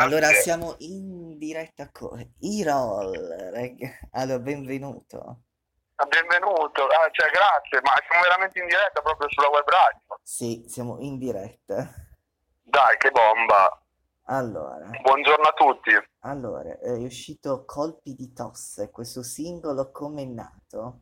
Allora 0.00 0.28
siamo 0.28 0.76
in 0.78 1.36
diretta 1.36 1.90
con 1.92 2.18
Irol, 2.40 3.12
reg- 3.52 4.08
allora 4.12 4.38
benvenuto. 4.38 5.42
Ah, 5.96 6.06
Benvenuto, 6.06 6.84
ah, 6.86 7.06
cioè, 7.10 7.28
grazie, 7.30 7.80
ma 7.82 7.92
siamo 8.08 8.22
veramente 8.22 8.58
in 8.60 8.66
diretta 8.66 9.02
proprio 9.02 9.28
sulla 9.30 9.50
web 9.50 9.68
radio. 9.68 10.18
Sì, 10.22 10.64
siamo 10.66 10.96
in 11.00 11.18
diretta. 11.18 11.86
Dai, 12.62 12.96
che 12.96 13.10
bomba. 13.10 13.78
Allora, 14.28 14.88
Buongiorno 15.02 15.46
a 15.46 15.52
tutti. 15.52 15.90
allora, 16.20 16.78
è 16.78 16.92
uscito 16.92 17.66
Colpi 17.66 18.14
di 18.14 18.32
tosse, 18.32 18.90
questo 18.90 19.22
singolo 19.22 19.90
come 19.90 20.22
è 20.22 20.24
nato? 20.24 21.00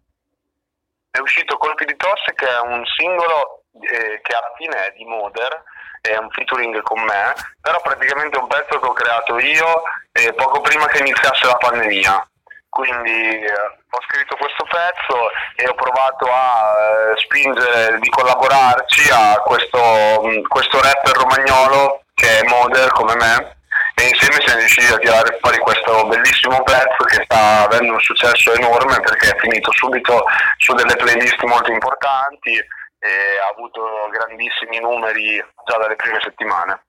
È 1.08 1.20
uscito 1.20 1.56
Colpi 1.56 1.84
di 1.84 1.94
tosse 1.94 2.32
che 2.34 2.46
è 2.46 2.66
un 2.66 2.82
singolo 2.84 3.66
eh, 3.80 4.20
che 4.22 4.34
alla 4.34 4.52
fine 4.56 4.86
è 4.86 4.92
di 4.96 5.04
Moder, 5.04 5.62
è 6.00 6.16
un 6.16 6.30
featuring 6.30 6.80
con 6.82 7.02
me, 7.02 7.34
però 7.60 7.80
praticamente 7.80 8.38
è 8.38 8.40
un 8.40 8.48
pezzo 8.48 8.78
che 8.78 8.86
ho 8.86 8.92
creato 8.92 9.38
io 9.38 9.82
eh, 10.12 10.32
poco 10.34 10.60
prima 10.60 10.86
che 10.86 10.98
iniziasse 10.98 11.46
la 11.46 11.56
pandemia. 11.56 12.28
Quindi 12.68 13.44
eh, 13.44 13.52
ho 13.90 14.00
scritto 14.08 14.36
questo 14.36 14.64
pezzo 14.64 15.30
e 15.56 15.66
ho 15.66 15.74
provato 15.74 16.26
a 16.30 16.74
eh, 16.76 17.18
spingere 17.18 17.98
di 17.98 18.08
collaborarci 18.10 19.10
a 19.10 19.40
questo, 19.44 19.78
mh, 20.22 20.42
questo 20.48 20.80
rapper 20.80 21.16
romagnolo 21.16 22.02
che 22.14 22.40
è 22.40 22.42
Moder 22.46 22.90
come 22.92 23.14
me 23.16 23.56
e 23.94 24.08
insieme 24.08 24.40
siamo 24.44 24.60
riusciti 24.60 24.92
a 24.92 24.98
tirare 24.98 25.38
fuori 25.40 25.58
questo 25.58 26.06
bellissimo 26.06 26.62
pezzo 26.62 27.04
che 27.06 27.24
sta 27.24 27.64
avendo 27.64 27.94
un 27.94 28.00
successo 28.00 28.52
enorme 28.52 29.00
perché 29.00 29.30
è 29.30 29.38
finito 29.38 29.72
subito 29.72 30.24
su 30.58 30.72
delle 30.74 30.94
playlist 30.94 31.42
molto 31.42 31.72
importanti 31.72 32.64
e 32.98 33.38
ha 33.38 33.48
avuto 33.54 34.08
grandissimi 34.10 34.80
numeri 34.80 35.36
già 35.36 35.78
dalle 35.78 35.96
prime 35.96 36.18
settimane. 36.20 36.86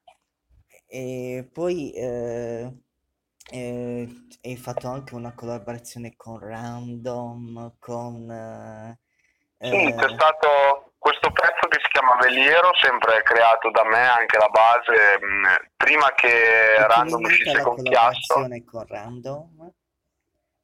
E 0.87 1.47
poi 1.53 1.91
eh, 1.93 2.73
eh, 3.51 4.07
hai 4.43 4.57
fatto 4.57 4.87
anche 4.87 5.13
una 5.13 5.33
collaborazione 5.35 6.15
con 6.15 6.39
Random, 6.39 7.75
con... 7.79 8.29
eh, 8.29 8.97
Sì, 9.59 9.93
c'è 9.95 10.05
eh, 10.05 10.13
stato 10.13 10.93
questo 10.97 11.31
pezzo 11.31 11.67
che 11.69 11.79
si 11.81 11.89
chiama 11.91 12.17
Veliero, 12.17 12.71
sempre 12.73 13.21
creato 13.23 13.71
da 13.71 13.83
me, 13.85 14.07
anche 14.07 14.37
la 14.37 14.49
base, 14.49 15.19
mh, 15.19 15.69
prima 15.77 16.11
che 16.13 16.75
Random 16.87 17.23
uscisse 17.23 17.61
con 17.61 17.81
Chiasso. 17.83 18.47
con 18.65 18.85
Random? 18.87 19.47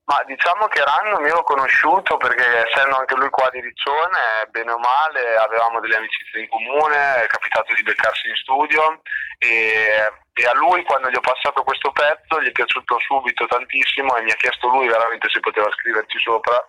Ma 0.05 0.21
diciamo 0.25 0.67
che 0.67 0.83
Random 0.83 1.25
io 1.25 1.33
l'ho 1.33 1.43
conosciuto 1.43 2.17
perché 2.17 2.69
essendo 2.69 2.95
anche 2.95 3.15
lui 3.15 3.29
qua 3.29 3.49
di 3.49 3.59
Riccione, 3.59 4.45
bene 4.51 4.71
o 4.71 4.77
male, 4.77 5.35
avevamo 5.35 5.79
delle 5.79 5.95
amicizie 5.95 6.41
in 6.41 6.47
comune, 6.47 7.23
è 7.23 7.27
capitato 7.27 7.73
di 7.73 7.81
beccarsi 7.81 8.29
in 8.29 8.35
studio 8.35 9.01
e, 9.39 10.11
e 10.31 10.45
a 10.45 10.53
lui 10.53 10.83
quando 10.83 11.09
gli 11.09 11.15
ho 11.15 11.21
passato 11.21 11.63
questo 11.63 11.91
pezzo 11.91 12.39
gli 12.39 12.47
è 12.47 12.51
piaciuto 12.51 12.99
subito 12.99 13.47
tantissimo 13.47 14.15
e 14.15 14.21
mi 14.21 14.31
ha 14.31 14.35
chiesto 14.35 14.67
lui 14.67 14.87
veramente 14.87 15.27
se 15.29 15.39
poteva 15.39 15.71
scriverci 15.71 16.19
sopra 16.19 16.63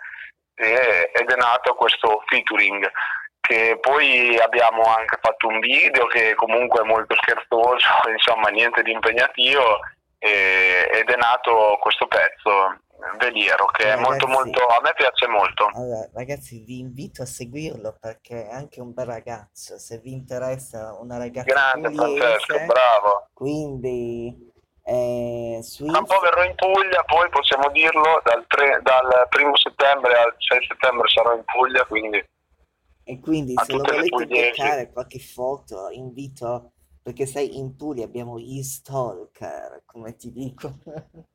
e- 0.55 1.11
ed 1.13 1.31
è 1.31 1.37
nato 1.37 1.75
questo 1.75 2.23
featuring 2.27 2.91
che 3.47 3.79
poi 3.81 4.37
abbiamo 4.39 4.83
anche 4.83 5.19
fatto 5.21 5.47
un 5.47 5.61
video 5.61 6.07
che 6.07 6.35
comunque 6.35 6.81
è 6.81 6.85
molto 6.85 7.15
scherzoso, 7.15 7.87
insomma 8.11 8.49
niente 8.49 8.83
di 8.83 8.93
impegnativo 8.93 9.81
e- 10.19 10.89
ed 10.91 11.09
è 11.09 11.17
nato 11.17 11.77
questo 11.81 12.07
pezzo, 12.07 12.81
Veliero, 13.19 13.67
che 13.67 13.85
è 13.85 13.91
Allora, 13.93 14.09
molto 14.09 14.27
ragazzi, 14.27 14.45
molto, 14.45 14.67
a 14.67 14.81
me 14.83 14.93
piace 14.95 15.27
molto. 15.27 15.67
allora, 15.75 16.09
ragazzi, 16.15 16.65
vi 16.65 16.79
invito 16.79 17.23
a 17.23 17.27
seguirlo 17.27 17.97
perché 18.01 18.47
è 18.49 18.53
anche 18.53 18.81
un 18.81 18.93
bel 18.93 19.07
ragazzo. 19.07 19.79
Se 19.79 19.99
vi 19.99 20.13
interessa 20.13 20.97
una 21.01 21.17
ragazza 21.19 21.53
Grande 21.53 21.93
Francesco, 21.93 22.55
pugliese, 22.55 22.67
bravo. 22.67 23.29
quindi 23.33 24.53
eh, 24.83 25.59
su 25.63 25.85
Tra 25.85 25.99
un 25.99 26.05
po' 26.07 26.21
verrò 26.21 26.45
in 26.45 26.55
Puglia, 26.55 27.03
poi 27.05 27.29
possiamo 27.29 27.71
dirlo, 27.71 28.21
dal, 28.25 28.45
tre- 28.47 28.81
dal 28.83 29.27
primo 29.29 29.57
settembre 29.57 30.15
al 30.17 30.35
6 30.39 30.67
settembre 30.69 31.09
sarò 31.09 31.35
in 31.35 31.45
Puglia, 31.45 31.85
quindi 31.87 32.25
E 33.05 33.21
quindi 33.21 33.55
a 33.57 33.65
se 33.65 33.73
lo 33.73 33.83
volete 33.83 34.27
beccare 34.27 34.93
qualche 34.93 35.19
foto, 35.19 35.89
invito, 35.91 36.73
perché 37.03 37.27
sai, 37.27 37.59
in 37.59 37.77
Puglia 37.77 38.05
abbiamo 38.05 38.39
gli 38.39 38.63
stalker, 38.63 39.83
come 39.87 40.15
ti 40.17 40.33
dico. 40.33 40.75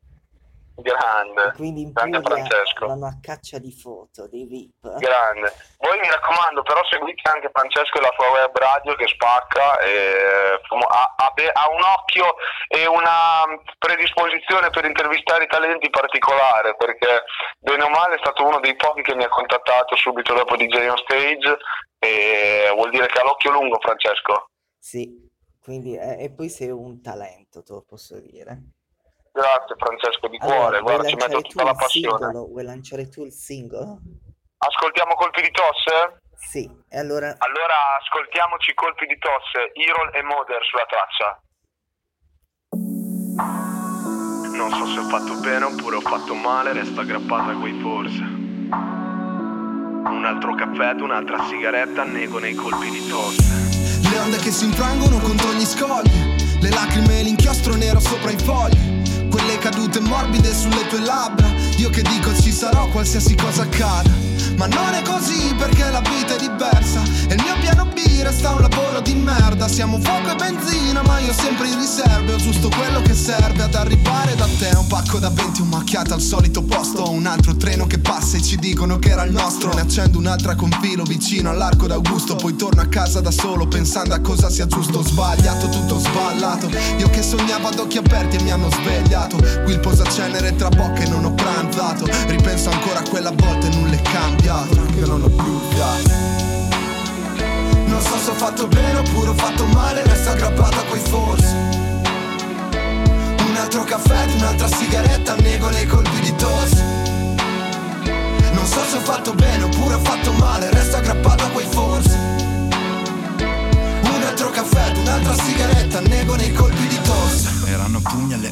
Grande, 0.81 1.53
quindi 1.55 1.81
in 1.81 1.91
grande 1.91 2.21
Francesco. 2.21 2.87
vanno 2.87 3.07
a 3.07 3.17
caccia 3.21 3.57
di 3.59 3.71
foto, 3.71 4.27
dei 4.27 4.45
VIP. 4.45 4.97
Grande. 4.97 5.53
Voi 5.77 5.99
mi 5.99 6.09
raccomando, 6.09 6.61
però 6.63 6.81
seguite 6.89 7.21
anche 7.29 7.49
Francesco 7.53 7.97
e 7.97 8.01
la 8.01 8.13
sua 8.15 8.29
web 8.31 8.57
radio 8.57 8.95
che 8.95 9.07
spacca, 9.07 9.79
e 9.79 10.59
ha, 10.87 11.13
ha 11.17 11.33
ha 11.53 11.69
un 11.71 11.81
occhio 11.81 12.35
e 12.67 12.87
una 12.87 13.45
predisposizione 13.77 14.69
per 14.69 14.85
intervistare 14.85 15.45
i 15.45 15.47
talenti 15.47 15.89
particolare, 15.89 16.75
perché 16.75 17.23
bene 17.59 17.83
o 17.83 17.89
male 17.89 18.15
è 18.15 18.19
stato 18.19 18.45
uno 18.45 18.59
dei 18.59 18.75
pochi 18.75 19.01
che 19.01 19.15
mi 19.15 19.23
ha 19.23 19.29
contattato 19.29 19.95
subito 19.95 20.33
dopo 20.33 20.55
DJ 20.55 20.87
on 20.87 20.97
stage 20.97 21.57
e 21.99 22.71
vuol 22.73 22.89
dire 22.89 23.07
che 23.07 23.19
ha 23.19 23.23
l'occhio 23.23 23.51
lungo 23.51 23.79
Francesco. 23.79 24.49
Sì, 24.79 25.29
quindi, 25.61 25.95
eh, 25.95 26.23
e 26.23 26.31
poi 26.31 26.49
sei 26.49 26.69
un 26.69 27.01
talento, 27.01 27.61
te 27.61 27.73
lo 27.73 27.83
posso 27.87 28.19
dire. 28.19 28.57
Grazie 29.31 29.75
Francesco 29.77 30.27
di 30.27 30.37
Allora, 30.41 30.57
cuore, 30.57 30.81
guarda 30.81 31.07
ci 31.07 31.15
metto 31.15 31.41
tutta 31.41 31.63
la 31.63 31.73
passione. 31.73 32.17
singolo? 32.17 32.47
Vuoi 32.47 32.63
lanciare 32.63 33.07
tu 33.07 33.23
il 33.23 33.31
singolo? 33.31 33.99
Ascoltiamo 34.57 35.13
colpi 35.15 35.41
di 35.41 35.51
tosse? 35.51 36.21
Sì, 36.35 36.69
e 36.89 36.99
allora 36.99 37.33
Allora 37.37 37.75
ascoltiamoci 38.01 38.73
colpi 38.73 39.05
di 39.05 39.17
tosse, 39.17 39.71
Irol 39.73 40.11
e 40.13 40.21
Moder 40.23 40.61
sulla 40.65 40.85
traccia. 40.85 41.41
Non 44.51 44.69
so 44.71 44.85
se 44.87 44.99
ho 44.99 45.07
fatto 45.07 45.39
bene 45.39 45.65
oppure 45.65 45.95
ho 45.95 46.01
fatto 46.01 46.35
male, 46.35 46.73
resta 46.73 47.01
aggrappata 47.01 47.51
a 47.51 47.55
quei 47.57 47.79
forse. 47.79 48.21
Un 50.11 50.23
altro 50.25 50.55
caffè, 50.55 50.91
un'altra 51.01 51.45
sigaretta, 51.45 52.03
nego 52.03 52.37
nei 52.39 52.53
colpi 52.53 52.89
di 52.89 53.07
tosse. 53.07 54.09
Le 54.11 54.19
onde 54.19 54.37
che 54.37 54.51
si 54.51 54.65
infrangono 54.65 55.19
contro 55.19 55.53
gli 55.53 55.63
scogli 55.63 56.35
Le 56.59 56.69
lacrime 56.69 57.19
e 57.19 57.23
l'inchiostro 57.23 57.75
nero 57.75 57.99
sopra 57.99 58.29
i 58.31 58.37
fogli 58.37 58.99
Quelle 59.31 59.57
cadute 59.59 60.01
morbide 60.01 60.53
sulle 60.53 60.85
tue 60.87 60.99
labbra. 60.99 61.47
Io 61.77 61.89
che 61.89 62.01
dico 62.01 62.35
ci 62.35 62.51
sarò 62.51 62.87
qualsiasi 62.89 63.33
cosa 63.35 63.61
accada. 63.63 64.11
Ma 64.57 64.67
non 64.67 64.93
è 64.93 65.01
così 65.03 65.55
perché 65.55 65.89
la 65.89 66.01
vita 66.01 66.35
è 66.35 66.37
diversa. 66.37 67.01
E 67.29 67.35
il 67.35 67.41
mio 67.41 67.55
piano 67.61 67.85
B 67.85 68.21
resta 68.21 68.51
un 68.51 68.61
lavoro 68.61 68.80
Siamo 69.71 70.01
fuoco 70.01 70.29
e 70.29 70.35
benzina 70.35 71.01
ma 71.01 71.19
io 71.19 71.31
sempre 71.31 71.69
in 71.69 71.79
riserva 71.79 72.33
Ho 72.33 72.35
giusto 72.35 72.67
quello 72.67 73.01
che 73.01 73.13
serve 73.13 73.63
ad 73.63 73.73
arrivare 73.73 74.35
da 74.35 74.45
te. 74.59 74.69
Un 74.75 74.85
pacco 74.87 75.17
da 75.17 75.29
20, 75.29 75.61
un 75.61 75.69
macchiato 75.69 76.13
al 76.13 76.19
solito 76.19 76.61
posto. 76.61 77.09
Un 77.09 77.25
altro 77.25 77.55
treno 77.55 77.87
che 77.87 77.97
passa 77.97 78.35
e 78.35 78.41
ci 78.41 78.57
dicono 78.57 78.99
che 78.99 79.11
era 79.11 79.23
il 79.23 79.31
nostro. 79.31 79.73
Ne 79.73 79.81
accendo 79.81 80.17
un'altra 80.17 80.55
con 80.55 80.69
filo 80.81 81.03
vicino 81.03 81.49
all'arco 81.49 81.87
d'Augusto. 81.87 82.35
Poi 82.35 82.57
torno 82.57 82.81
a 82.81 82.87
casa 82.87 83.21
da 83.21 83.31
solo 83.31 83.65
pensando 83.65 84.13
a 84.13 84.19
cosa 84.19 84.49
sia 84.49 84.67
giusto 84.67 84.99
Ho 84.99 85.03
sbagliato, 85.03 85.69
tutto 85.69 85.99
sballato. 85.99 86.69
Io 86.97 87.09
che 87.09 87.23
sognavo 87.23 87.69
ad 87.69 87.79
occhi 87.79 87.97
aperti 87.97 88.35
e 88.35 88.43
mi 88.43 88.51
hanno 88.51 88.69
svegliato. 88.69 89.37
Qui 89.63 89.71
il 89.71 89.79
posacenere 89.79 90.53
tra 90.57 90.67
bocche 90.67 91.03
e 91.03 91.07
non 91.07 91.23
ho 91.23 91.33
pranzato. 91.33 92.05
Ripenso 92.27 92.69
ancora 92.69 92.99
a 92.99 93.09
quella 93.09 93.31
volta 93.31 93.67
e 93.67 93.75
nulla 93.75 93.95
è 93.95 94.01
cambiato. 94.01 94.85
Io 94.97 95.07
non 95.07 95.23
ho 95.23 95.29
più 95.29 95.59
fiato 95.69 96.60
non 97.91 98.01
so 98.01 98.17
se 98.17 98.29
ho 98.29 98.33
fatto 98.33 98.67
bene 98.67 98.99
oppure 98.99 99.29
ho 99.29 99.33
fatto 99.33 99.65
male, 99.65 100.01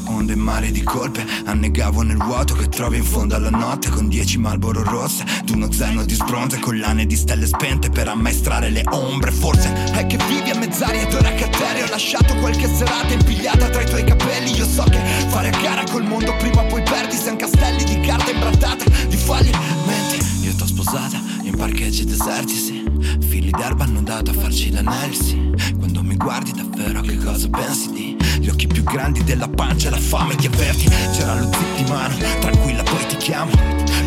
Alle 0.05 0.15
onde 0.15 0.33
e 0.33 0.35
mari 0.35 0.71
di 0.71 0.83
colpe. 0.83 1.25
Annegavo 1.45 2.01
nel 2.01 2.17
vuoto 2.17 2.53
che 2.53 2.67
trovi 2.69 2.97
in 2.97 3.03
fondo 3.03 3.35
alla 3.35 3.49
notte 3.49 3.89
Con 3.89 4.07
dieci 4.07 4.37
malboro 4.37 4.83
rosse 4.83 5.23
Ed 5.41 5.49
uno 5.49 5.71
zaino 5.71 6.03
di 6.03 6.13
sbronze 6.13 6.59
Collane 6.59 7.05
di 7.05 7.15
stelle 7.15 7.45
spente 7.45 7.89
Per 7.89 8.07
ammaestrare 8.07 8.69
le 8.69 8.83
ombre 8.89 9.31
Forse. 9.31 9.71
È 9.91 10.05
che 10.05 10.17
vivi 10.27 10.49
a 10.51 10.57
mezz'aria 10.57 11.07
ed 11.07 11.13
ora 11.13 11.29
terra 11.29 11.85
Ho 11.85 11.89
lasciato 11.89 12.35
qualche 12.35 12.67
serata 12.73 13.13
impigliata 13.13 13.69
tra 13.69 13.81
i 13.81 13.85
tuoi 13.85 14.03
capelli. 14.03 14.55
Io 14.55 14.65
so 14.65 14.83
che 14.83 14.99
fare 15.29 15.49
a 15.49 15.61
gara 15.61 15.83
col 15.89 16.05
mondo 16.05 16.35
Prima 16.37 16.61
o 16.61 16.65
poi 16.67 16.83
perdi 16.83 17.15
Siamo 17.15 17.37
castelli 17.37 17.83
di 17.83 17.99
carta 18.01 18.31
imbrattata 18.31 18.85
Di 19.07 19.17
fallimenti 19.17 20.17
Io 20.43 20.53
t'ho 20.55 20.65
sposata 20.65 21.19
in 21.43 21.55
parcheggi 21.55 22.05
deserti, 22.05 22.53
sì. 22.53 22.83
Fili 23.27 23.51
d'erba 23.51 23.83
hanno 23.83 24.01
dato 24.01 24.31
a 24.31 24.33
farci 24.33 24.71
l'anelli, 24.71 25.15
sì 25.15 25.51
Quando 25.77 26.03
mi 26.03 26.15
guardi 26.15 26.51
davvero 26.79 27.01
che 27.01 27.17
cosa 27.17 27.49
pensi 27.49 27.91
di? 27.91 28.17
Gli 28.39 28.47
occhi 28.47 28.67
più 28.67 28.83
grandi 28.83 29.23
della 29.23 29.49
pancia 29.49 29.89
e 29.89 29.91
la 29.91 29.97
fame 29.97 30.35
di 30.35 30.47
averti 30.47 30.87
C'era 31.11 31.35
lo 31.35 31.51
zip 31.51 31.89
mano, 31.89 32.15
tranquilla 32.39 32.83
poi 32.83 33.05
ti 33.07 33.17
chiamo. 33.17 33.51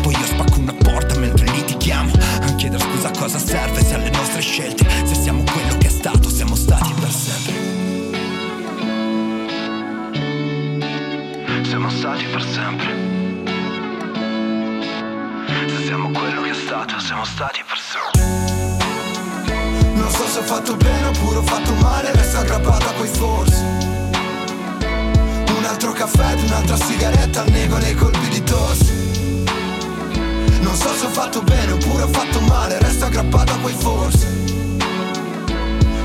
Poi 0.01 0.13
io 0.13 0.25
spacco 0.25 0.59
una 0.59 0.73
porta 0.73 1.17
mentre 1.17 1.45
litighiamo 1.51 2.11
A 2.41 2.55
chiedere 2.55 2.83
scusa 2.83 3.11
cosa 3.11 3.37
serve 3.37 3.83
se 3.83 3.93
alle 3.93 4.09
nostre 4.09 4.41
scelte 4.41 4.85
Se 5.05 5.13
siamo 5.13 5.43
quello 5.43 5.77
che 5.77 5.87
è 5.87 5.91
stato, 5.91 6.29
siamo 6.29 6.55
stati 6.55 6.93
per 6.99 7.11
sempre. 7.11 7.61
Stati 12.03 12.25
per 12.25 12.43
sempre. 12.43 12.87
Se 15.69 15.83
siamo 15.85 16.09
quello 16.09 16.41
che 16.41 16.49
è 16.49 16.53
stato, 16.53 16.99
siamo 16.99 17.23
stati 17.23 17.63
per 17.65 17.77
sempre. 17.77 18.42
Non 20.03 20.11
so 20.11 20.27
se 20.27 20.39
ho 20.39 20.43
fatto 20.43 20.75
bene 20.75 21.07
oppure 21.07 21.37
ho 21.37 21.43
fatto 21.43 21.73
male, 21.75 22.11
resta 22.11 22.39
aggrappato 22.39 22.87
a 22.87 22.91
quei 22.91 23.07
forse. 23.07 23.61
Un 25.47 25.63
altro 25.65 25.93
caffè 25.93 26.33
ed 26.33 26.43
un'altra 26.43 26.75
sigaretta, 26.75 27.45
nego 27.45 27.77
nei 27.77 27.95
colpi 27.95 28.27
di 28.27 28.43
tosse. 28.43 28.91
Non 30.59 30.75
so 30.75 30.93
se 30.93 31.05
ho 31.05 31.09
fatto 31.09 31.41
bene 31.43 31.71
oppure 31.71 32.03
ho 32.03 32.07
fatto 32.09 32.41
male, 32.41 32.79
resto 32.79 33.05
aggrappato 33.05 33.53
a 33.53 33.57
quei 33.59 33.75
forse. 33.75 34.27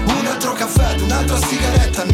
Un 0.04 0.26
altro 0.30 0.52
caffè 0.52 0.92
ed 0.92 1.00
un'altra 1.00 1.40
sigaretta, 1.44 2.04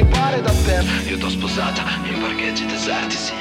arrivare 0.00 0.40
da 0.40 0.50
te. 0.50 0.82
Io 1.08 1.18
t'ho 1.18 1.28
sposata 1.28 1.82
in 2.04 2.20
parcheggi 2.20 2.64
deserti, 2.66 3.16
sì. 3.16 3.32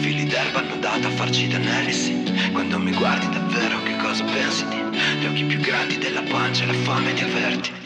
Fili 0.00 0.26
d'erba 0.26 0.58
annodata 0.58 1.08
a 1.08 1.10
farci 1.10 1.48
danelli, 1.48 1.92
sì. 1.92 2.50
Quando 2.52 2.78
mi 2.78 2.92
guardi 2.92 3.28
davvero 3.30 3.82
che 3.82 3.96
cosa 3.96 4.24
pensi 4.24 4.66
di? 4.68 4.76
Gli 5.20 5.26
occhi 5.26 5.44
più 5.44 5.60
grandi 5.60 5.98
della 5.98 6.22
pancia 6.22 6.64
e 6.64 6.66
la 6.66 6.74
fame 6.74 7.12
di 7.14 7.20
averti 7.22 7.81